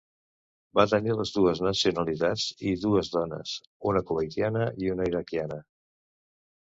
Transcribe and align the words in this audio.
Va 0.77 0.85
tenir 0.93 1.17
les 1.17 1.33
dues 1.35 1.59
nacionalitats 1.65 2.45
i 2.71 2.75
dues 2.85 3.13
dones, 3.17 3.53
una 3.93 4.05
kuwaitiana 4.09 4.65
i 4.87 4.91
una 4.95 5.07
iraquiana. 5.11 5.61